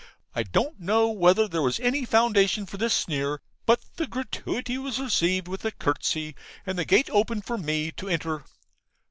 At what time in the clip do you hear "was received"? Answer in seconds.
4.79-5.47